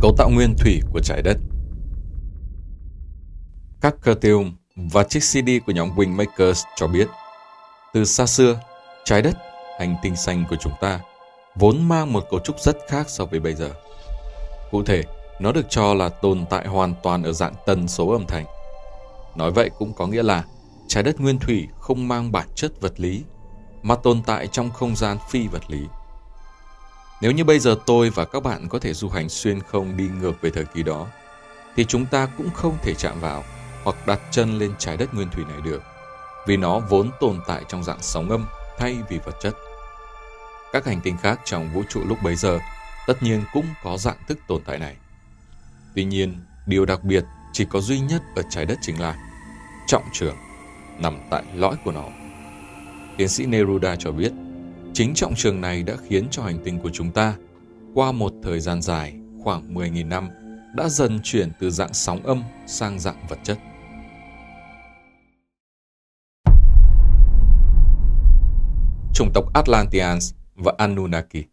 Cấu 0.00 0.14
tạo 0.16 0.30
nguyên 0.30 0.54
thủy 0.58 0.80
của 0.92 1.00
trái 1.00 1.22
đất 1.22 1.36
Các 3.80 3.94
Curtium 4.04 4.52
và 4.76 5.04
chiếc 5.04 5.20
CD 5.20 5.50
của 5.66 5.72
nhóm 5.72 5.90
Wingmakers 5.96 6.64
cho 6.76 6.86
biết 6.86 7.08
từ 7.94 8.04
xa 8.04 8.26
xưa, 8.26 8.60
trái 9.04 9.22
đất, 9.22 9.36
hành 9.78 9.96
tinh 10.02 10.16
xanh 10.16 10.44
của 10.50 10.56
chúng 10.56 10.72
ta 10.80 11.00
vốn 11.54 11.88
mang 11.88 12.12
một 12.12 12.24
cấu 12.30 12.40
trúc 12.40 12.60
rất 12.60 12.76
khác 12.88 13.10
so 13.10 13.24
với 13.24 13.40
bây 13.40 13.54
giờ. 13.54 13.70
Cụ 14.70 14.82
thể, 14.82 15.02
nó 15.40 15.52
được 15.52 15.66
cho 15.68 15.94
là 15.94 16.08
tồn 16.08 16.44
tại 16.50 16.66
hoàn 16.66 16.94
toàn 17.02 17.22
ở 17.22 17.32
dạng 17.32 17.54
tần 17.66 17.88
số 17.88 18.08
âm 18.08 18.26
thanh. 18.26 18.44
Nói 19.36 19.50
vậy 19.50 19.70
cũng 19.78 19.92
có 19.92 20.06
nghĩa 20.06 20.22
là 20.22 20.44
trái 20.88 21.02
đất 21.02 21.20
nguyên 21.20 21.38
thủy 21.38 21.68
không 21.78 22.08
mang 22.08 22.32
bản 22.32 22.48
chất 22.54 22.80
vật 22.80 23.00
lý, 23.00 23.22
mà 23.82 23.94
tồn 23.94 24.22
tại 24.26 24.46
trong 24.46 24.70
không 24.70 24.96
gian 24.96 25.18
phi 25.30 25.46
vật 25.46 25.62
lý. 25.70 25.80
Nếu 27.20 27.32
như 27.32 27.44
bây 27.44 27.58
giờ 27.58 27.76
tôi 27.86 28.10
và 28.10 28.24
các 28.24 28.42
bạn 28.42 28.68
có 28.68 28.78
thể 28.78 28.94
du 28.94 29.08
hành 29.08 29.28
xuyên 29.28 29.60
không 29.60 29.96
đi 29.96 30.08
ngược 30.20 30.40
về 30.40 30.50
thời 30.50 30.64
kỳ 30.64 30.82
đó, 30.82 31.06
thì 31.76 31.84
chúng 31.84 32.06
ta 32.06 32.28
cũng 32.38 32.50
không 32.54 32.78
thể 32.82 32.94
chạm 32.94 33.20
vào 33.20 33.44
hoặc 33.84 34.06
đặt 34.06 34.20
chân 34.30 34.58
lên 34.58 34.72
trái 34.78 34.96
đất 34.96 35.14
nguyên 35.14 35.28
thủy 35.30 35.44
này 35.48 35.60
được, 35.64 35.82
vì 36.46 36.56
nó 36.56 36.78
vốn 36.78 37.10
tồn 37.20 37.40
tại 37.46 37.62
trong 37.68 37.84
dạng 37.84 38.02
sóng 38.02 38.30
âm 38.30 38.46
thay 38.78 38.96
vì 39.08 39.18
vật 39.18 39.36
chất. 39.42 39.54
Các 40.72 40.86
hành 40.86 41.00
tinh 41.00 41.16
khác 41.22 41.40
trong 41.44 41.72
vũ 41.74 41.82
trụ 41.88 42.00
lúc 42.06 42.18
bấy 42.22 42.36
giờ 42.36 42.58
tất 43.06 43.22
nhiên 43.22 43.44
cũng 43.52 43.66
có 43.82 43.96
dạng 43.98 44.18
thức 44.28 44.38
tồn 44.46 44.62
tại 44.66 44.78
này. 44.78 44.96
Tuy 45.94 46.04
nhiên, 46.04 46.34
điều 46.66 46.84
đặc 46.84 47.04
biệt 47.04 47.24
chỉ 47.52 47.64
có 47.64 47.80
duy 47.80 48.00
nhất 48.00 48.22
ở 48.36 48.42
trái 48.50 48.66
đất 48.66 48.78
chính 48.82 49.00
là 49.00 49.16
trọng 49.86 50.04
trường 50.12 50.36
nằm 50.98 51.20
tại 51.30 51.42
lõi 51.54 51.76
của 51.84 51.92
nó. 51.92 52.04
Tiến 53.16 53.28
sĩ 53.28 53.46
Neruda 53.46 53.96
cho 53.96 54.12
biết, 54.12 54.32
chính 54.96 55.14
trọng 55.14 55.34
trường 55.34 55.60
này 55.60 55.82
đã 55.82 55.96
khiến 56.08 56.28
cho 56.30 56.42
hành 56.42 56.58
tinh 56.64 56.78
của 56.82 56.90
chúng 56.92 57.12
ta 57.12 57.36
qua 57.94 58.12
một 58.12 58.32
thời 58.42 58.60
gian 58.60 58.82
dài 58.82 59.14
khoảng 59.42 59.74
10.000 59.74 60.08
năm 60.08 60.28
đã 60.74 60.88
dần 60.88 61.20
chuyển 61.22 61.52
từ 61.60 61.70
dạng 61.70 61.94
sóng 61.94 62.26
âm 62.26 62.42
sang 62.66 62.98
dạng 62.98 63.26
vật 63.28 63.38
chất. 63.44 63.58
Chủng 69.14 69.30
tộc 69.34 69.44
Atlanteans 69.54 70.34
và 70.54 70.72
Anunnaki 70.78 71.44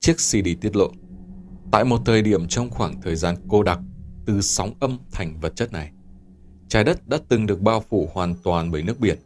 Chiếc 0.00 0.16
CD 0.16 0.48
tiết 0.60 0.76
lộ, 0.76 0.90
tại 1.72 1.84
một 1.84 2.02
thời 2.06 2.22
điểm 2.22 2.48
trong 2.48 2.70
khoảng 2.70 3.00
thời 3.02 3.16
gian 3.16 3.36
cô 3.48 3.62
đặc 3.62 3.78
từ 4.26 4.40
sóng 4.40 4.74
âm 4.80 4.98
thành 5.12 5.40
vật 5.40 5.56
chất 5.56 5.72
này, 5.72 5.92
trái 6.70 6.84
đất 6.84 7.08
đã 7.08 7.18
từng 7.28 7.46
được 7.46 7.60
bao 7.60 7.84
phủ 7.90 8.08
hoàn 8.12 8.34
toàn 8.42 8.70
bởi 8.70 8.82
nước 8.82 9.00
biển. 9.00 9.18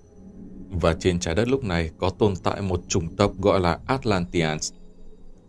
Và 0.71 0.95
trên 1.01 1.21
trái 1.21 1.35
đất 1.35 1.49
lúc 1.49 1.65
này 1.65 1.91
có 1.99 2.11
tồn 2.11 2.35
tại 2.37 2.61
một 2.63 2.81
chủng 2.89 3.17
tộc 3.17 3.33
gọi 3.41 3.61
là 3.61 3.79
Atlanteans. 3.87 4.73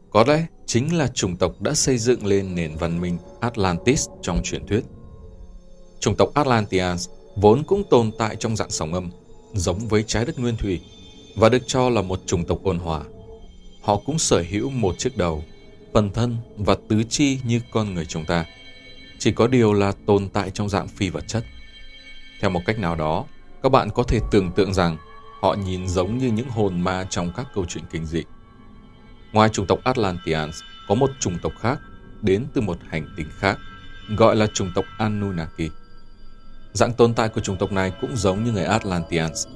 Có 0.10 0.24
lẽ 0.28 0.46
chính 0.66 0.98
là 0.98 1.08
chủng 1.08 1.38
tộc 1.38 1.62
đã 1.62 1.74
xây 1.74 1.98
dựng 1.98 2.26
lên 2.26 2.56
nền 2.56 2.76
văn 2.76 3.02
minh 3.02 3.18
Atlantis 3.40 4.08
trong 4.22 4.44
truyền 4.44 4.68
thuyết. 4.68 4.84
Chủng 6.00 6.16
tộc 6.16 6.30
Atlanteans 6.34 7.10
vốn 7.36 7.64
cũng 7.64 7.84
tồn 7.90 8.12
tại 8.18 8.36
trong 8.36 8.56
dạng 8.56 8.70
sóng 8.70 8.94
âm, 8.94 9.12
giống 9.54 9.80
với 9.80 10.04
trái 10.04 10.26
đất 10.26 10.40
nguyên 10.40 10.58
thủy, 10.58 10.82
và 11.36 11.50
được 11.50 11.68
cho 11.68 11.90
là 11.90 12.02
một 12.02 12.20
chủng 12.26 12.46
tộc 12.46 12.60
ôn 12.64 12.80
hòa. 12.80 13.04
Họ 13.82 14.02
cũng 14.06 14.20
sở 14.20 14.44
hữu 14.50 14.70
một 14.70 14.98
chiếc 14.98 15.18
đầu, 15.18 15.44
phần 15.94 16.12
thân 16.14 16.38
và 16.58 16.76
tứ 16.90 17.04
chi 17.10 17.40
như 17.44 17.62
con 17.72 17.94
người 17.94 18.06
chúng 18.06 18.26
ta. 18.26 18.46
Chỉ 19.20 19.32
có 19.32 19.48
điều 19.48 19.74
là 19.74 19.94
tồn 20.06 20.30
tại 20.30 20.50
trong 20.50 20.70
dạng 20.70 20.88
phi 20.88 21.10
vật 21.10 21.24
chất. 21.28 21.44
Theo 22.42 22.50
một 22.50 22.62
cách 22.66 22.80
nào 22.80 22.96
đó, 22.96 23.26
các 23.64 23.70
bạn 23.72 23.90
có 23.90 24.04
thể 24.04 24.20
tưởng 24.32 24.52
tượng 24.52 24.74
rằng 24.74 24.98
họ 25.42 25.54
nhìn 25.54 25.88
giống 25.88 26.18
như 26.18 26.28
những 26.28 26.50
hồn 26.50 26.82
ma 26.82 27.06
trong 27.10 27.32
các 27.36 27.48
câu 27.56 27.66
chuyện 27.66 27.84
kinh 27.92 28.06
dị. 28.06 28.24
Ngoài 29.32 29.50
chủng 29.50 29.68
tộc 29.68 29.80
Atlanteans, 29.84 30.56
có 30.88 30.96
một 30.96 31.10
chủng 31.20 31.38
tộc 31.42 31.54
khác 31.60 31.80
đến 32.22 32.46
từ 32.54 32.62
một 32.62 32.78
hành 32.90 33.08
tinh 33.18 33.28
khác, 33.40 33.58
gọi 34.18 34.36
là 34.36 34.48
chủng 34.54 34.72
tộc 34.76 34.86
Anunnaki. 34.98 35.72
Dạng 36.74 36.94
tồn 36.94 37.14
tại 37.14 37.30
của 37.30 37.42
chủng 37.42 37.58
tộc 37.58 37.72
này 37.72 37.92
cũng 38.02 38.16
giống 38.16 38.44
như 38.44 38.52
người 38.52 38.64
Atlanteans, 38.64 39.48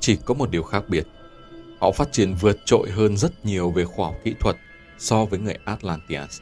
chỉ 0.00 0.16
có 0.24 0.34
một 0.34 0.50
điều 0.50 0.62
khác 0.62 0.82
biệt. 0.88 1.06
Họ 1.80 1.92
phát 1.92 2.12
triển 2.12 2.34
vượt 2.34 2.56
trội 2.64 2.90
hơn 2.90 3.16
rất 3.16 3.44
nhiều 3.44 3.70
về 3.70 3.84
khoa 3.84 4.06
học 4.06 4.16
kỹ 4.24 4.34
thuật 4.40 4.56
so 4.98 5.24
với 5.24 5.38
người 5.38 5.58
Atlanteans. 5.64 6.40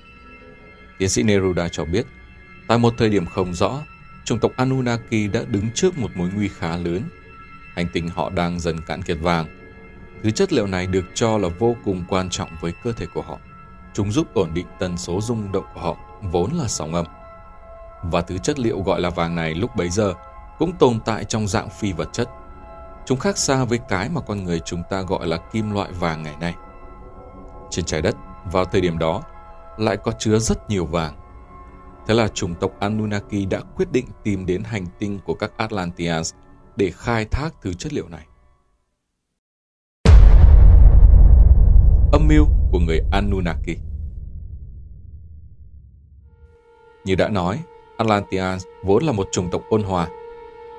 Tiến 0.98 1.08
sĩ 1.08 1.22
Neruda 1.22 1.68
cho 1.68 1.84
biết, 1.84 2.06
tại 2.68 2.78
một 2.78 2.94
thời 2.98 3.08
điểm 3.08 3.26
không 3.26 3.54
rõ, 3.54 3.82
chủng 4.26 4.38
tộc 4.38 4.52
Anunnaki 4.56 5.32
đã 5.32 5.40
đứng 5.48 5.70
trước 5.74 5.98
một 5.98 6.10
mối 6.14 6.30
nguy 6.34 6.48
khá 6.48 6.76
lớn. 6.76 7.02
Hành 7.74 7.86
tinh 7.92 8.08
họ 8.08 8.30
đang 8.30 8.60
dần 8.60 8.80
cạn 8.86 9.02
kiệt 9.02 9.16
vàng. 9.20 9.46
Thứ 10.22 10.30
chất 10.30 10.52
liệu 10.52 10.66
này 10.66 10.86
được 10.86 11.04
cho 11.14 11.38
là 11.38 11.48
vô 11.58 11.76
cùng 11.84 12.04
quan 12.08 12.30
trọng 12.30 12.50
với 12.60 12.72
cơ 12.84 12.92
thể 12.92 13.06
của 13.14 13.22
họ. 13.22 13.38
Chúng 13.94 14.12
giúp 14.12 14.34
ổn 14.34 14.50
định 14.54 14.66
tần 14.78 14.96
số 14.96 15.20
rung 15.20 15.52
động 15.52 15.64
của 15.74 15.80
họ, 15.80 15.96
vốn 16.22 16.52
là 16.52 16.68
sóng 16.68 16.94
âm. 16.94 17.06
Và 18.02 18.20
thứ 18.20 18.38
chất 18.38 18.58
liệu 18.58 18.82
gọi 18.82 19.00
là 19.00 19.10
vàng 19.10 19.34
này 19.34 19.54
lúc 19.54 19.76
bấy 19.76 19.90
giờ 19.90 20.14
cũng 20.58 20.72
tồn 20.78 21.00
tại 21.04 21.24
trong 21.24 21.48
dạng 21.48 21.70
phi 21.70 21.92
vật 21.92 22.08
chất. 22.12 22.28
Chúng 23.06 23.18
khác 23.18 23.38
xa 23.38 23.64
với 23.64 23.78
cái 23.88 24.08
mà 24.08 24.20
con 24.20 24.44
người 24.44 24.60
chúng 24.60 24.82
ta 24.90 25.02
gọi 25.02 25.26
là 25.26 25.36
kim 25.52 25.70
loại 25.70 25.92
vàng 25.92 26.22
ngày 26.22 26.34
nay. 26.40 26.54
Trên 27.70 27.84
trái 27.84 28.02
đất, 28.02 28.16
vào 28.52 28.64
thời 28.64 28.80
điểm 28.80 28.98
đó, 28.98 29.22
lại 29.78 29.96
có 29.96 30.12
chứa 30.18 30.38
rất 30.38 30.70
nhiều 30.70 30.86
vàng. 30.86 31.25
Thế 32.06 32.14
là 32.14 32.28
chủng 32.28 32.54
tộc 32.54 32.72
Anunnaki 32.80 33.48
đã 33.50 33.60
quyết 33.76 33.92
định 33.92 34.06
tìm 34.24 34.46
đến 34.46 34.62
hành 34.64 34.86
tinh 34.98 35.18
của 35.24 35.34
các 35.34 35.52
Atlanteans 35.56 36.34
để 36.76 36.90
khai 36.90 37.24
thác 37.24 37.50
thứ 37.62 37.74
chất 37.74 37.92
liệu 37.92 38.08
này. 38.08 38.26
Âm 42.12 42.28
mưu 42.28 42.46
của 42.72 42.78
người 42.78 43.00
Anunnaki 43.12 43.76
Như 47.04 47.14
đã 47.14 47.28
nói, 47.28 47.62
Atlanteans 47.96 48.64
vốn 48.84 49.04
là 49.04 49.12
một 49.12 49.28
chủng 49.32 49.50
tộc 49.50 49.62
ôn 49.68 49.82
hòa, 49.82 50.08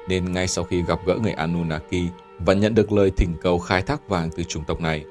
nên 0.10 0.32
ngay 0.32 0.48
sau 0.48 0.64
khi 0.64 0.82
gặp 0.82 1.00
gỡ 1.06 1.16
người 1.16 1.32
Anunnaki 1.32 2.12
và 2.40 2.54
nhận 2.54 2.76
được 2.76 2.92
lời 2.92 3.12
thỉnh 3.18 3.36
cầu 3.42 3.60
khai 3.60 3.82
thác 3.82 4.10
vàng 4.10 4.30
từ 4.38 4.44
chủng 4.44 4.64
tộc 4.64 4.82
này, 4.82 5.06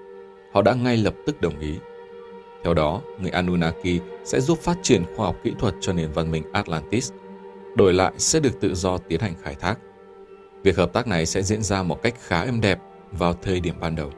họ 0.54 0.62
đã 0.62 0.74
ngay 0.74 0.96
lập 0.96 1.14
tức 1.26 1.40
đồng 1.40 1.58
ý. 1.58 1.78
Theo 2.66 2.74
đó, 2.74 3.00
người 3.20 3.30
Anunnaki 3.30 4.00
sẽ 4.24 4.40
giúp 4.40 4.58
phát 4.58 4.78
triển 4.82 5.04
khoa 5.16 5.26
học 5.26 5.36
kỹ 5.44 5.52
thuật 5.58 5.74
cho 5.80 5.92
nền 5.92 6.12
văn 6.12 6.30
minh 6.30 6.42
Atlantis, 6.52 7.12
đổi 7.74 7.92
lại 7.92 8.12
sẽ 8.18 8.40
được 8.40 8.60
tự 8.60 8.74
do 8.74 8.98
tiến 8.98 9.20
hành 9.20 9.34
khai 9.42 9.54
thác. 9.54 9.78
Việc 10.62 10.76
hợp 10.76 10.92
tác 10.92 11.06
này 11.06 11.26
sẽ 11.26 11.42
diễn 11.42 11.62
ra 11.62 11.82
một 11.82 12.02
cách 12.02 12.14
khá 12.26 12.40
êm 12.40 12.60
đẹp 12.60 12.78
vào 13.12 13.32
thời 13.32 13.60
điểm 13.60 13.74
ban 13.80 13.96
đầu. 13.96 14.10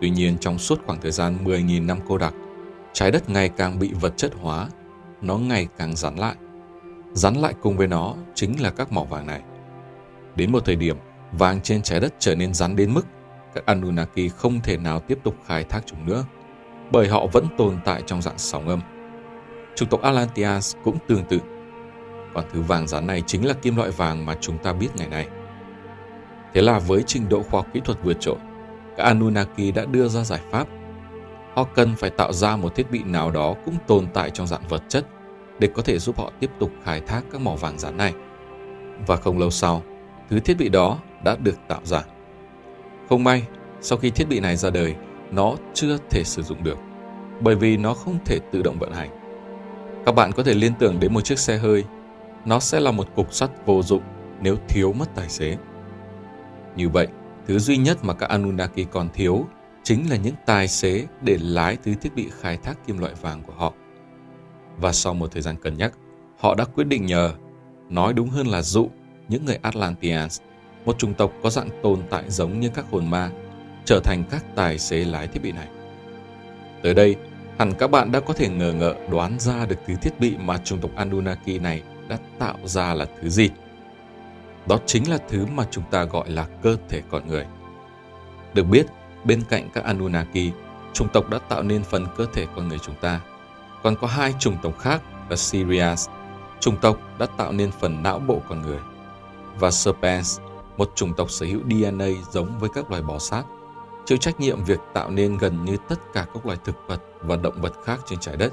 Tuy 0.00 0.10
nhiên, 0.10 0.38
trong 0.38 0.58
suốt 0.58 0.80
khoảng 0.86 1.00
thời 1.00 1.10
gian 1.10 1.44
10.000 1.44 1.86
năm 1.86 1.98
cô 2.08 2.18
đặc, 2.18 2.34
trái 2.92 3.10
đất 3.10 3.30
ngày 3.30 3.48
càng 3.48 3.78
bị 3.78 3.92
vật 4.00 4.16
chất 4.16 4.32
hóa, 4.40 4.68
nó 5.22 5.36
ngày 5.36 5.68
càng 5.78 5.96
rắn 5.96 6.16
lại. 6.16 6.34
Rắn 7.12 7.34
lại 7.34 7.54
cùng 7.62 7.76
với 7.76 7.86
nó 7.86 8.14
chính 8.34 8.60
là 8.60 8.70
các 8.70 8.92
mỏ 8.92 9.04
vàng 9.04 9.26
này. 9.26 9.42
Đến 10.36 10.52
một 10.52 10.64
thời 10.64 10.76
điểm, 10.76 10.96
vàng 11.32 11.60
trên 11.60 11.82
trái 11.82 12.00
đất 12.00 12.14
trở 12.18 12.34
nên 12.34 12.54
rắn 12.54 12.76
đến 12.76 12.94
mức 12.94 13.06
các 13.54 13.66
Anunnaki 13.66 14.30
không 14.36 14.60
thể 14.60 14.76
nào 14.76 15.00
tiếp 15.00 15.18
tục 15.24 15.34
khai 15.46 15.64
thác 15.64 15.80
chúng 15.86 16.06
nữa, 16.06 16.24
bởi 16.90 17.08
họ 17.08 17.26
vẫn 17.26 17.46
tồn 17.58 17.78
tại 17.84 18.02
trong 18.06 18.22
dạng 18.22 18.38
sóng 18.38 18.68
âm. 18.68 18.80
Chủng 19.74 19.88
tộc 19.88 20.02
Atlanteans 20.02 20.76
cũng 20.84 20.98
tương 21.06 21.24
tự. 21.24 21.38
Còn 22.34 22.44
thứ 22.52 22.60
vàng 22.60 22.86
rắn 22.86 23.06
này 23.06 23.22
chính 23.26 23.46
là 23.46 23.54
kim 23.54 23.76
loại 23.76 23.90
vàng 23.90 24.26
mà 24.26 24.36
chúng 24.40 24.58
ta 24.58 24.72
biết 24.72 24.88
ngày 24.96 25.08
nay. 25.08 25.26
Thế 26.54 26.62
là 26.62 26.78
với 26.78 27.02
trình 27.06 27.28
độ 27.28 27.42
khoa 27.42 27.60
học 27.60 27.66
kỹ 27.72 27.80
thuật 27.84 27.98
vượt 28.02 28.20
trội, 28.20 28.36
các 28.96 29.04
Anunnaki 29.04 29.74
đã 29.74 29.84
đưa 29.84 30.08
ra 30.08 30.24
giải 30.24 30.40
pháp. 30.50 30.68
Họ 31.54 31.64
cần 31.64 31.94
phải 31.96 32.10
tạo 32.10 32.32
ra 32.32 32.56
một 32.56 32.74
thiết 32.74 32.90
bị 32.90 33.02
nào 33.02 33.30
đó 33.30 33.54
cũng 33.64 33.74
tồn 33.86 34.06
tại 34.14 34.30
trong 34.30 34.46
dạng 34.46 34.68
vật 34.68 34.82
chất 34.88 35.06
để 35.58 35.68
có 35.74 35.82
thể 35.82 35.98
giúp 35.98 36.18
họ 36.18 36.32
tiếp 36.40 36.50
tục 36.58 36.70
khai 36.84 37.00
thác 37.00 37.22
các 37.32 37.40
mỏ 37.40 37.54
vàng 37.54 37.78
rắn 37.78 37.96
này. 37.96 38.12
Và 39.06 39.16
không 39.16 39.38
lâu 39.38 39.50
sau, 39.50 39.82
thứ 40.30 40.40
thiết 40.40 40.56
bị 40.58 40.68
đó 40.68 40.98
đã 41.24 41.36
được 41.36 41.58
tạo 41.68 41.80
ra. 41.84 42.02
Không 43.08 43.24
may, 43.24 43.46
sau 43.80 43.98
khi 43.98 44.10
thiết 44.10 44.28
bị 44.28 44.40
này 44.40 44.56
ra 44.56 44.70
đời, 44.70 44.94
nó 45.30 45.54
chưa 45.74 45.98
thể 46.10 46.24
sử 46.24 46.42
dụng 46.42 46.64
được, 46.64 46.78
bởi 47.40 47.54
vì 47.54 47.76
nó 47.76 47.94
không 47.94 48.18
thể 48.24 48.38
tự 48.52 48.62
động 48.62 48.78
vận 48.78 48.92
hành. 48.92 49.10
Các 50.06 50.14
bạn 50.14 50.32
có 50.32 50.42
thể 50.42 50.54
liên 50.54 50.72
tưởng 50.78 51.00
đến 51.00 51.14
một 51.14 51.20
chiếc 51.20 51.38
xe 51.38 51.58
hơi, 51.58 51.84
nó 52.44 52.60
sẽ 52.60 52.80
là 52.80 52.90
một 52.90 53.14
cục 53.14 53.32
sắt 53.32 53.66
vô 53.66 53.82
dụng 53.82 54.02
nếu 54.40 54.56
thiếu 54.68 54.92
mất 54.92 55.14
tài 55.14 55.28
xế. 55.28 55.56
Như 56.76 56.88
vậy, 56.88 57.08
thứ 57.46 57.58
duy 57.58 57.76
nhất 57.76 58.04
mà 58.04 58.14
các 58.14 58.28
Anunnaki 58.28 58.90
còn 58.90 59.08
thiếu 59.14 59.46
chính 59.82 60.10
là 60.10 60.16
những 60.16 60.34
tài 60.46 60.68
xế 60.68 61.06
để 61.22 61.38
lái 61.40 61.76
thứ 61.76 61.94
thiết 61.94 62.14
bị 62.14 62.28
khai 62.40 62.56
thác 62.56 62.86
kim 62.86 62.98
loại 62.98 63.12
vàng 63.22 63.42
của 63.42 63.52
họ. 63.56 63.72
Và 64.80 64.92
sau 64.92 65.14
một 65.14 65.32
thời 65.32 65.42
gian 65.42 65.56
cân 65.56 65.76
nhắc, 65.76 65.92
họ 66.38 66.54
đã 66.54 66.64
quyết 66.64 66.84
định 66.84 67.06
nhờ, 67.06 67.32
nói 67.88 68.12
đúng 68.12 68.28
hơn 68.28 68.46
là 68.46 68.62
dụ, 68.62 68.88
những 69.28 69.44
người 69.44 69.58
Atlanteans, 69.62 70.40
một 70.84 70.98
chủng 70.98 71.14
tộc 71.14 71.32
có 71.42 71.50
dạng 71.50 71.68
tồn 71.82 72.02
tại 72.10 72.24
giống 72.28 72.60
như 72.60 72.68
các 72.74 72.84
hồn 72.90 73.10
ma, 73.10 73.30
trở 73.88 74.00
thành 74.00 74.24
các 74.30 74.44
tài 74.54 74.78
xế 74.78 75.04
lái 75.04 75.26
thiết 75.26 75.42
bị 75.42 75.52
này. 75.52 75.68
Tới 76.82 76.94
đây, 76.94 77.16
hẳn 77.58 77.72
các 77.78 77.90
bạn 77.90 78.12
đã 78.12 78.20
có 78.20 78.34
thể 78.34 78.48
ngờ 78.48 78.72
ngợ 78.72 78.94
đoán 79.10 79.38
ra 79.38 79.66
được 79.66 79.76
thứ 79.86 79.94
thiết 80.02 80.20
bị 80.20 80.36
mà 80.38 80.58
chủng 80.58 80.80
tộc 80.80 80.90
Anunnaki 80.96 81.60
này 81.60 81.82
đã 82.08 82.18
tạo 82.38 82.56
ra 82.64 82.94
là 82.94 83.06
thứ 83.20 83.28
gì. 83.28 83.50
Đó 84.66 84.78
chính 84.86 85.10
là 85.10 85.18
thứ 85.28 85.46
mà 85.46 85.64
chúng 85.70 85.84
ta 85.90 86.04
gọi 86.04 86.30
là 86.30 86.46
cơ 86.62 86.76
thể 86.88 87.02
con 87.10 87.26
người. 87.26 87.46
Được 88.54 88.64
biết, 88.64 88.86
bên 89.24 89.42
cạnh 89.48 89.68
các 89.74 89.84
Anunnaki 89.84 90.52
chủng 90.92 91.08
tộc 91.12 91.30
đã 91.30 91.38
tạo 91.38 91.62
nên 91.62 91.82
phần 91.82 92.06
cơ 92.16 92.26
thể 92.32 92.46
con 92.56 92.68
người 92.68 92.78
chúng 92.78 92.96
ta. 93.00 93.20
Còn 93.82 93.96
có 93.96 94.06
hai 94.06 94.34
chủng 94.38 94.56
tộc 94.62 94.78
khác 94.78 95.02
là 95.30 95.36
Sirius, 95.36 96.08
chủng 96.60 96.76
tộc 96.76 96.98
đã 97.18 97.26
tạo 97.26 97.52
nên 97.52 97.70
phần 97.70 98.02
não 98.02 98.18
bộ 98.18 98.42
con 98.48 98.62
người, 98.62 98.80
và 99.58 99.70
Serpens, 99.70 100.40
một 100.76 100.92
chủng 100.94 101.14
tộc 101.14 101.30
sở 101.30 101.46
hữu 101.46 101.60
DNA 101.70 102.06
giống 102.32 102.58
với 102.58 102.70
các 102.74 102.90
loài 102.90 103.02
bò 103.02 103.18
sát, 103.18 103.44
chịu 104.08 104.18
trách 104.18 104.40
nhiệm 104.40 104.64
việc 104.64 104.80
tạo 104.94 105.10
nên 105.10 105.38
gần 105.38 105.64
như 105.64 105.76
tất 105.88 106.12
cả 106.12 106.26
các 106.34 106.46
loài 106.46 106.58
thực 106.64 106.76
vật 106.86 107.02
và 107.20 107.36
động 107.36 107.60
vật 107.60 107.72
khác 107.84 108.00
trên 108.06 108.18
trái 108.18 108.36
đất, 108.36 108.52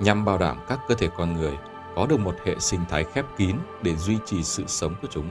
nhằm 0.00 0.24
bảo 0.24 0.38
đảm 0.38 0.58
các 0.68 0.80
cơ 0.88 0.94
thể 0.94 1.08
con 1.16 1.34
người 1.34 1.52
có 1.96 2.06
được 2.06 2.20
một 2.20 2.34
hệ 2.44 2.54
sinh 2.58 2.80
thái 2.88 3.04
khép 3.04 3.24
kín 3.36 3.56
để 3.82 3.96
duy 3.96 4.16
trì 4.26 4.42
sự 4.42 4.64
sống 4.66 4.94
của 5.02 5.08
chúng. 5.10 5.30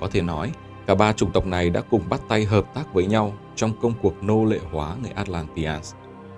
Có 0.00 0.08
thể 0.12 0.22
nói, 0.22 0.52
cả 0.86 0.94
ba 0.94 1.12
chủng 1.12 1.32
tộc 1.32 1.46
này 1.46 1.70
đã 1.70 1.80
cùng 1.90 2.08
bắt 2.08 2.20
tay 2.28 2.44
hợp 2.44 2.74
tác 2.74 2.94
với 2.94 3.06
nhau 3.06 3.32
trong 3.56 3.80
công 3.80 3.92
cuộc 4.02 4.22
nô 4.22 4.44
lệ 4.44 4.58
hóa 4.72 4.96
người 5.02 5.10
Atlanteans, 5.10 5.94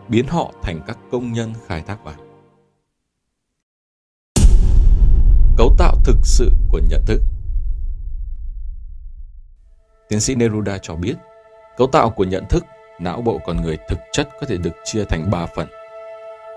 biến 0.08 0.26
họ 0.28 0.52
thành 0.62 0.80
các 0.86 0.98
công 1.10 1.32
nhân 1.32 1.52
khai 1.66 1.82
thác 1.82 2.04
vàng. 2.04 2.20
Cấu 5.56 5.74
tạo 5.78 5.96
thực 6.04 6.16
sự 6.22 6.52
của 6.68 6.80
nhận 6.88 7.02
thức 7.06 7.22
Tiến 10.08 10.20
sĩ 10.20 10.34
Neruda 10.34 10.78
cho 10.78 10.94
biết, 10.94 11.14
cấu 11.80 11.86
tạo 11.86 12.10
của 12.10 12.24
nhận 12.24 12.44
thức, 12.48 12.64
não 12.98 13.20
bộ 13.20 13.40
con 13.44 13.62
người 13.62 13.78
thực 13.88 13.98
chất 14.12 14.28
có 14.40 14.46
thể 14.46 14.56
được 14.56 14.70
chia 14.84 15.04
thành 15.04 15.30
3 15.30 15.46
phần. 15.46 15.68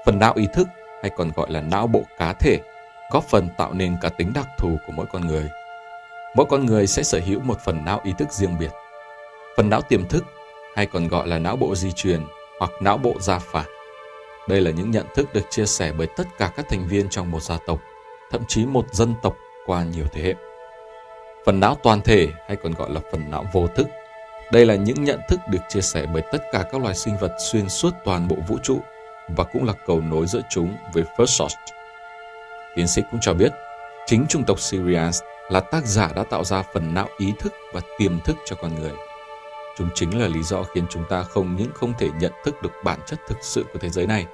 Phần 0.06 0.20
não 0.20 0.34
ý 0.36 0.48
thức 0.54 0.68
hay 1.02 1.12
còn 1.18 1.32
gọi 1.36 1.52
là 1.52 1.62
não 1.62 1.88
bộ 1.88 2.02
cá 2.18 2.34
thể 2.34 2.60
có 3.12 3.22
phần 3.22 3.50
tạo 3.58 3.74
nên 3.74 3.98
cá 4.02 4.10
tính 4.10 4.32
đặc 4.36 4.48
thù 4.58 4.78
của 4.88 4.94
mỗi 4.96 5.06
con 5.06 5.28
người. 5.28 5.50
Mỗi 6.36 6.46
con 6.50 6.66
người 6.66 6.88
sẽ 6.88 7.04
sở 7.04 7.20
hữu 7.26 7.40
một 7.40 7.60
phần 7.66 7.86
não 7.86 8.02
ý 8.04 8.14
thức 8.18 8.32
riêng 8.32 8.60
biệt. 8.60 8.72
Phần 9.58 9.70
não 9.70 9.82
tiềm 9.82 10.08
thức 10.08 10.24
hay 10.76 10.86
còn 10.86 11.08
gọi 11.08 11.28
là 11.28 11.40
não 11.40 11.56
bộ 11.56 11.76
di 11.76 11.92
truyền 11.92 12.22
hoặc 12.60 12.72
não 12.82 12.98
bộ 12.98 13.14
gia 13.20 13.40
phả. 13.40 13.64
Đây 14.50 14.62
là 14.62 14.72
những 14.72 14.92
nhận 14.92 15.06
thức 15.16 15.34
được 15.34 15.44
chia 15.50 15.66
sẻ 15.66 15.92
bởi 15.98 16.08
tất 16.18 16.28
cả 16.38 16.52
các 16.56 16.66
thành 16.70 16.88
viên 16.88 17.10
trong 17.10 17.32
một 17.32 17.44
gia 17.44 17.58
tộc, 17.66 17.80
thậm 18.32 18.42
chí 18.48 18.66
một 18.66 18.86
dân 18.94 19.14
tộc 19.22 19.36
qua 19.66 19.84
nhiều 19.84 20.06
thế 20.14 20.22
hệ. 20.22 20.34
Phần 21.46 21.60
não 21.60 21.78
toàn 21.84 22.02
thể 22.02 22.28
hay 22.48 22.58
còn 22.64 22.74
gọi 22.74 22.90
là 22.90 23.02
phần 23.12 23.32
não 23.32 23.46
vô 23.54 23.68
thức. 23.68 23.88
Đây 24.52 24.66
là 24.66 24.76
những 24.76 25.04
nhận 25.04 25.20
thức 25.28 25.40
được 25.50 25.60
chia 25.70 25.82
sẻ 25.82 26.06
bởi 26.14 26.24
tất 26.32 26.44
cả 26.52 26.64
các 26.72 26.82
loài 26.82 26.96
sinh 26.96 27.18
vật 27.18 27.36
xuyên 27.40 27.70
suốt 27.70 27.94
toàn 28.04 28.28
bộ 28.28 28.36
vũ 28.48 28.58
trụ 28.64 28.82
và 29.28 29.44
cũng 29.44 29.66
là 29.66 29.74
cầu 29.86 30.02
nối 30.02 30.28
giữa 30.28 30.42
chúng 30.50 30.76
với 30.94 31.04
First 31.18 31.26
Source. 31.26 31.58
Tiến 32.76 32.88
sĩ 32.88 33.02
cũng 33.12 33.20
cho 33.22 33.34
biết, 33.34 33.52
chính 34.06 34.26
chủng 34.30 34.44
tộc 34.44 34.60
Sirius 34.60 35.22
là 35.50 35.60
tác 35.60 35.86
giả 35.86 36.10
đã 36.16 36.24
tạo 36.24 36.44
ra 36.44 36.64
phần 36.74 36.94
não 36.94 37.08
ý 37.18 37.34
thức 37.40 37.54
và 37.74 37.82
tiềm 37.98 38.20
thức 38.20 38.38
cho 38.46 38.56
con 38.56 38.76
người. 38.76 38.92
Chúng 39.78 39.90
chính 39.96 40.20
là 40.20 40.28
lý 40.28 40.44
do 40.44 40.64
khiến 40.64 40.86
chúng 40.90 41.04
ta 41.10 41.24
không 41.24 41.56
những 41.56 41.72
không 41.74 41.94
thể 42.00 42.10
nhận 42.20 42.32
thức 42.46 42.62
được 42.62 42.72
bản 42.84 43.00
chất 43.06 43.20
thực 43.28 43.38
sự 43.42 43.66
của 43.74 43.80
thế 43.80 43.90
giới 43.90 44.08
này, 44.08 44.26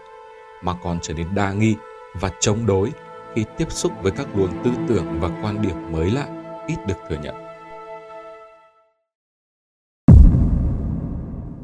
mà 0.61 0.73
còn 0.83 0.99
trở 1.01 1.13
nên 1.13 1.35
đa 1.35 1.51
nghi 1.51 1.75
và 2.13 2.29
chống 2.39 2.65
đối 2.65 2.91
khi 3.35 3.45
tiếp 3.57 3.71
xúc 3.71 3.91
với 4.01 4.11
các 4.11 4.27
luồng 4.35 4.63
tư 4.63 4.71
tưởng 4.87 5.19
và 5.19 5.29
quan 5.43 5.61
điểm 5.61 5.91
mới 5.91 6.11
lạ 6.11 6.27
ít 6.67 6.77
được 6.87 6.95
thừa 7.09 7.17
nhận. 7.23 7.48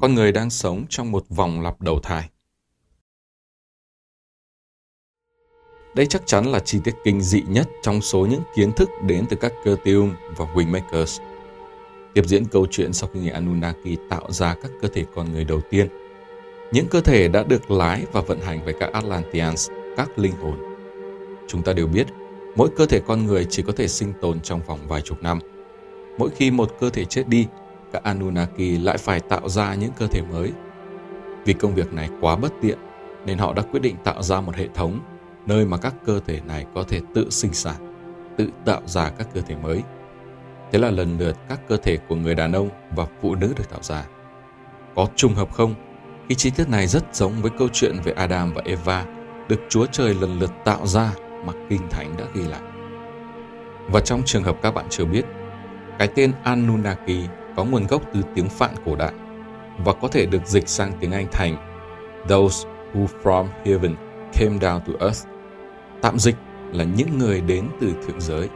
Con 0.05 0.15
người 0.15 0.31
đang 0.31 0.49
sống 0.49 0.85
trong 0.89 1.11
một 1.11 1.25
vòng 1.29 1.61
lặp 1.61 1.81
đầu 1.81 1.99
thai. 1.99 2.29
Đây 5.95 6.05
chắc 6.05 6.21
chắn 6.25 6.45
là 6.45 6.59
chi 6.59 6.79
tiết 6.83 6.95
kinh 7.03 7.21
dị 7.21 7.41
nhất 7.47 7.67
trong 7.81 8.01
số 8.01 8.25
những 8.25 8.41
kiến 8.55 8.71
thức 8.71 8.89
đến 9.03 9.25
từ 9.29 9.37
các 9.41 9.53
Curtium 9.63 10.13
và 10.37 10.45
Wingmakers. 10.45 11.21
Tiếp 12.13 12.21
diễn 12.25 12.45
câu 12.45 12.67
chuyện 12.71 12.93
sau 12.93 13.09
khi 13.13 13.19
người 13.19 13.29
Anunnaki 13.29 14.09
tạo 14.09 14.31
ra 14.31 14.55
các 14.61 14.71
cơ 14.81 14.87
thể 14.87 15.05
con 15.15 15.33
người 15.33 15.43
đầu 15.43 15.61
tiên. 15.69 15.87
Những 16.71 16.87
cơ 16.87 17.01
thể 17.01 17.27
đã 17.27 17.43
được 17.43 17.71
lái 17.71 18.05
và 18.11 18.21
vận 18.21 18.39
hành 18.39 18.65
với 18.65 18.73
các 18.79 18.93
Atlanteans, 18.93 19.69
các 19.97 20.19
linh 20.19 20.35
hồn. 20.35 20.59
Chúng 21.47 21.63
ta 21.63 21.73
đều 21.73 21.87
biết 21.87 22.07
mỗi 22.55 22.69
cơ 22.77 22.85
thể 22.85 23.01
con 23.07 23.25
người 23.25 23.47
chỉ 23.49 23.63
có 23.63 23.73
thể 23.77 23.87
sinh 23.87 24.13
tồn 24.21 24.41
trong 24.41 24.61
vòng 24.67 24.79
vài 24.87 25.01
chục 25.01 25.23
năm. 25.23 25.39
Mỗi 26.17 26.29
khi 26.29 26.51
một 26.51 26.71
cơ 26.79 26.89
thể 26.89 27.05
chết 27.05 27.27
đi, 27.27 27.47
các 27.95 28.03
Anunnaki 28.03 28.83
lại 28.83 28.97
phải 28.97 29.19
tạo 29.19 29.49
ra 29.49 29.75
những 29.75 29.91
cơ 29.97 30.07
thể 30.07 30.21
mới. 30.21 30.51
Vì 31.45 31.53
công 31.53 31.75
việc 31.75 31.93
này 31.93 32.09
quá 32.21 32.35
bất 32.35 32.53
tiện, 32.61 32.77
nên 33.25 33.37
họ 33.37 33.53
đã 33.53 33.63
quyết 33.71 33.79
định 33.79 33.95
tạo 34.03 34.23
ra 34.23 34.41
một 34.41 34.55
hệ 34.55 34.67
thống 34.73 34.99
nơi 35.45 35.65
mà 35.65 35.77
các 35.77 35.95
cơ 36.05 36.19
thể 36.27 36.41
này 36.47 36.65
có 36.75 36.83
thể 36.83 37.01
tự 37.13 37.29
sinh 37.29 37.53
sản, 37.53 37.75
tự 38.37 38.49
tạo 38.65 38.81
ra 38.85 39.09
các 39.09 39.27
cơ 39.33 39.41
thể 39.41 39.55
mới. 39.55 39.81
Thế 40.71 40.79
là 40.79 40.91
lần 40.91 41.17
lượt 41.19 41.35
các 41.49 41.59
cơ 41.67 41.77
thể 41.77 41.97
của 41.97 42.15
người 42.15 42.35
đàn 42.35 42.51
ông 42.51 42.69
và 42.95 43.05
phụ 43.21 43.35
nữ 43.35 43.53
được 43.57 43.69
tạo 43.69 43.81
ra. 43.81 44.05
Có 44.95 45.07
trùng 45.15 45.35
hợp 45.35 45.53
không? 45.53 45.73
Khi 46.29 46.35
chi 46.35 46.49
tiết 46.49 46.69
này 46.69 46.87
rất 46.87 47.15
giống 47.15 47.33
với 47.41 47.51
câu 47.57 47.67
chuyện 47.73 47.95
về 48.03 48.11
Adam 48.11 48.53
và 48.53 48.61
Eva 48.65 49.05
được 49.49 49.61
Chúa 49.69 49.85
Trời 49.85 50.13
lần 50.13 50.39
lượt 50.39 50.51
tạo 50.65 50.87
ra 50.87 51.11
mà 51.45 51.53
Kinh 51.69 51.89
Thánh 51.89 52.17
đã 52.17 52.25
ghi 52.33 52.41
lại. 52.41 52.61
Và 53.87 53.99
trong 53.99 54.21
trường 54.25 54.43
hợp 54.43 54.57
các 54.61 54.73
bạn 54.73 54.85
chưa 54.89 55.05
biết, 55.05 55.25
cái 55.99 56.07
tên 56.15 56.31
Anunnaki 56.43 57.44
có 57.55 57.63
nguồn 57.63 57.87
gốc 57.87 58.01
từ 58.13 58.21
tiếng 58.35 58.49
Phạn 58.49 58.71
cổ 58.85 58.95
đại 58.95 59.13
và 59.85 59.93
có 59.93 60.07
thể 60.07 60.25
được 60.25 60.45
dịch 60.45 60.67
sang 60.67 60.91
tiếng 60.99 61.11
Anh 61.11 61.27
thành 61.31 61.57
Those 62.29 62.67
who 62.93 63.05
from 63.23 63.47
heaven 63.65 63.95
came 64.33 64.57
down 64.57 64.79
to 64.79 64.93
earth. 64.99 65.27
Tạm 66.01 66.19
dịch 66.19 66.35
là 66.71 66.83
những 66.83 67.17
người 67.17 67.41
đến 67.41 67.67
từ 67.81 67.93
thượng 68.07 68.21
giới. 68.21 68.49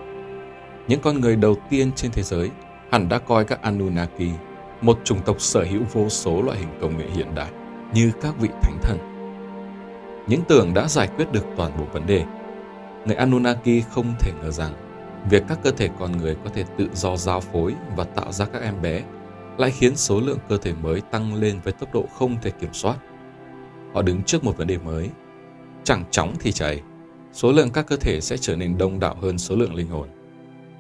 Những 0.88 1.00
con 1.02 1.22
người 1.22 1.36
đầu 1.36 1.56
tiên 1.70 1.92
trên 1.92 2.12
thế 2.12 2.24
giới 2.24 2.50
hẳn 2.92 3.10
đã 3.10 3.18
coi 3.20 3.46
các 3.46 3.62
Anunnaki, 3.62 4.30
một 4.82 5.00
chủng 5.04 5.22
tộc 5.26 5.42
sở 5.42 5.64
hữu 5.64 5.82
vô 5.94 6.10
số 6.10 6.42
loại 6.42 6.58
hình 6.58 6.78
công 6.82 6.98
nghệ 6.98 7.06
hiện 7.16 7.36
đại 7.36 7.52
như 7.94 8.12
các 8.22 8.34
vị 8.40 8.50
thánh 8.62 8.78
thần. 8.82 8.98
Những 10.28 10.42
tưởng 10.48 10.74
đã 10.74 10.88
giải 10.88 11.10
quyết 11.16 11.32
được 11.32 11.46
toàn 11.58 11.72
bộ 11.78 11.86
vấn 11.94 12.06
đề 12.06 12.26
người 13.06 13.16
Anunnaki 13.16 13.84
không 13.92 14.16
thể 14.20 14.32
ngờ 14.42 14.52
rằng 14.52 14.74
việc 15.30 15.44
các 15.48 15.60
cơ 15.64 15.72
thể 15.72 15.90
con 16.00 16.12
người 16.18 16.36
có 16.44 16.50
thể 16.50 16.64
tự 16.78 16.88
do 16.94 17.18
giao 17.18 17.40
phối 17.40 17.76
và 17.96 18.04
tạo 18.04 18.32
ra 18.32 18.46
các 18.46 18.62
em 18.62 18.82
bé 18.82 19.04
lại 19.58 19.72
khiến 19.72 19.96
số 19.96 20.20
lượng 20.20 20.38
cơ 20.50 20.58
thể 20.58 20.74
mới 20.74 21.02
tăng 21.02 21.36
lên 21.36 21.60
với 21.64 21.74
tốc 21.74 21.94
độ 21.94 22.06
không 22.14 22.38
thể 22.42 22.52
kiểm 22.52 22.74
soát. 22.74 22.98
Họ 23.94 24.02
đứng 24.02 24.24
trước 24.24 24.44
một 24.44 24.58
vấn 24.58 24.68
đề 24.68 24.78
mới. 24.78 25.10
Chẳng 25.84 26.04
chóng 26.12 26.34
thì 26.40 26.52
chảy, 26.52 26.82
số 27.34 27.52
lượng 27.52 27.70
các 27.70 27.88
cơ 27.88 27.96
thể 27.96 28.22
sẽ 28.22 28.38
trở 28.38 28.56
nên 28.56 28.78
đông 28.78 29.00
đảo 29.00 29.16
hơn 29.22 29.38
số 29.38 29.56
lượng 29.56 29.76
linh 29.76 29.88
hồn. 29.88 30.08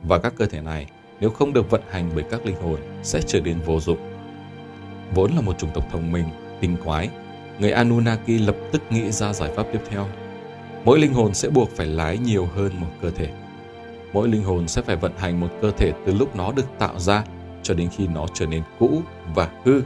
Và 0.03 0.17
các 0.17 0.33
cơ 0.37 0.45
thể 0.45 0.61
này, 0.61 0.87
nếu 1.19 1.29
không 1.29 1.53
được 1.53 1.69
vận 1.69 1.81
hành 1.89 2.11
bởi 2.15 2.23
các 2.31 2.45
linh 2.45 2.61
hồn, 2.61 2.79
sẽ 3.03 3.21
trở 3.21 3.41
nên 3.41 3.59
vô 3.59 3.79
dụng. 3.79 3.99
Vốn 5.15 5.31
là 5.31 5.41
một 5.41 5.57
chủng 5.57 5.71
tộc 5.73 5.83
thông 5.91 6.11
minh, 6.11 6.25
tinh 6.59 6.77
quái, 6.85 7.09
người 7.59 7.71
Anunnaki 7.71 8.39
lập 8.39 8.55
tức 8.71 8.81
nghĩ 8.89 9.11
ra 9.11 9.33
giải 9.33 9.51
pháp 9.55 9.65
tiếp 9.73 9.79
theo 9.89 10.07
Mỗi 10.85 10.99
linh 10.99 11.13
hồn 11.13 11.33
sẽ 11.33 11.49
buộc 11.49 11.69
phải 11.69 11.85
lái 11.85 12.17
nhiều 12.17 12.45
hơn 12.55 12.71
một 12.79 12.87
cơ 13.01 13.11
thể. 13.11 13.29
Mỗi 14.13 14.27
linh 14.27 14.43
hồn 14.43 14.67
sẽ 14.67 14.81
phải 14.81 14.95
vận 14.95 15.17
hành 15.17 15.39
một 15.39 15.47
cơ 15.61 15.71
thể 15.71 15.93
từ 16.05 16.13
lúc 16.13 16.35
nó 16.35 16.51
được 16.51 16.65
tạo 16.79 16.99
ra 16.99 17.23
cho 17.63 17.73
đến 17.73 17.89
khi 17.97 18.07
nó 18.07 18.25
trở 18.33 18.45
nên 18.45 18.63
cũ 18.79 19.01
và 19.35 19.49
hư, 19.65 19.81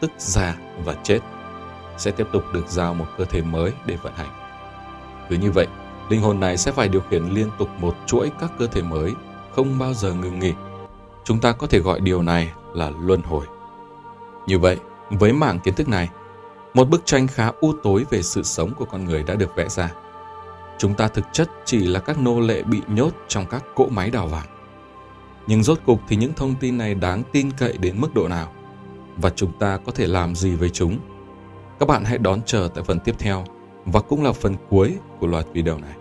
tức 0.00 0.10
già 0.18 0.56
và 0.84 0.94
chết. 1.02 1.20
Sẽ 1.98 2.10
tiếp 2.10 2.26
tục 2.32 2.42
được 2.54 2.68
giao 2.68 2.94
một 2.94 3.06
cơ 3.18 3.24
thể 3.24 3.42
mới 3.42 3.72
để 3.86 3.96
vận 3.96 4.12
hành. 4.14 4.30
Cứ 5.28 5.36
như 5.36 5.50
vậy, 5.50 5.66
linh 6.08 6.20
hồn 6.20 6.40
này 6.40 6.56
sẽ 6.56 6.72
phải 6.72 6.88
điều 6.88 7.00
khiển 7.00 7.22
liên 7.22 7.50
tục 7.58 7.68
một 7.78 7.96
chuỗi 8.06 8.30
các 8.40 8.52
cơ 8.58 8.66
thể 8.66 8.82
mới, 8.82 9.12
không 9.50 9.78
bao 9.78 9.94
giờ 9.94 10.12
ngừng 10.12 10.38
nghỉ. 10.38 10.52
Chúng 11.24 11.40
ta 11.40 11.52
có 11.52 11.66
thể 11.66 11.78
gọi 11.78 12.00
điều 12.00 12.22
này 12.22 12.52
là 12.74 12.90
luân 13.00 13.22
hồi. 13.22 13.46
Như 14.46 14.58
vậy, 14.58 14.76
với 15.10 15.32
mảng 15.32 15.60
kiến 15.60 15.74
thức 15.74 15.88
này, 15.88 16.08
một 16.74 16.88
bức 16.88 17.02
tranh 17.04 17.26
khá 17.26 17.52
u 17.60 17.72
tối 17.82 18.04
về 18.10 18.22
sự 18.22 18.42
sống 18.42 18.74
của 18.74 18.84
con 18.84 19.04
người 19.04 19.22
đã 19.22 19.34
được 19.34 19.56
vẽ 19.56 19.68
ra. 19.68 19.92
Chúng 20.80 20.94
ta 20.94 21.08
thực 21.08 21.24
chất 21.32 21.50
chỉ 21.64 21.78
là 21.78 22.00
các 22.00 22.18
nô 22.18 22.40
lệ 22.40 22.62
bị 22.62 22.80
nhốt 22.88 23.14
trong 23.28 23.46
các 23.50 23.64
cỗ 23.74 23.88
máy 23.88 24.10
đào 24.10 24.26
vàng. 24.26 24.46
Nhưng 25.46 25.62
rốt 25.62 25.78
cục 25.86 26.00
thì 26.08 26.16
những 26.16 26.32
thông 26.36 26.54
tin 26.60 26.78
này 26.78 26.94
đáng 26.94 27.22
tin 27.32 27.50
cậy 27.50 27.78
đến 27.78 28.00
mức 28.00 28.14
độ 28.14 28.28
nào? 28.28 28.52
Và 29.16 29.30
chúng 29.30 29.52
ta 29.58 29.78
có 29.86 29.92
thể 29.92 30.06
làm 30.06 30.34
gì 30.34 30.54
với 30.54 30.70
chúng? 30.70 30.98
Các 31.78 31.88
bạn 31.88 32.04
hãy 32.04 32.18
đón 32.18 32.42
chờ 32.46 32.68
tại 32.74 32.84
phần 32.84 32.98
tiếp 33.00 33.14
theo 33.18 33.44
và 33.84 34.00
cũng 34.00 34.22
là 34.22 34.32
phần 34.32 34.54
cuối 34.68 34.96
của 35.18 35.26
loạt 35.26 35.46
video 35.52 35.78
này. 35.78 35.94